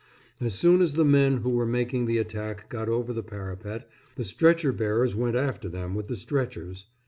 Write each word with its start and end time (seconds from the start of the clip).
As 0.39 0.55
soon 0.55 0.81
as 0.81 0.93
the 0.95 1.05
men 1.05 1.37
who 1.41 1.51
were 1.51 1.67
making 1.67 2.07
the 2.07 2.17
attack 2.17 2.69
got 2.71 2.89
over 2.89 3.13
the 3.13 3.21
parapet, 3.21 3.87
the 4.15 4.23
stretcher 4.23 4.71
bearers 4.71 5.15
went 5.15 5.35
after 5.35 5.69
them 5.69 5.93
with 5.93 6.07
the 6.07 6.17
stretchers. 6.17 6.87